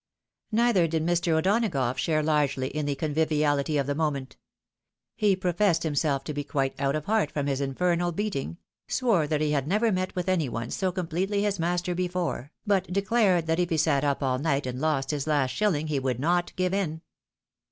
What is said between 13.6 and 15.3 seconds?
he sat up all night and lost his